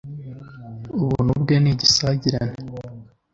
ubuntu 1.01 1.31
bwe 1.41 1.55
ni 1.61 1.69
igisagirane 1.73 2.57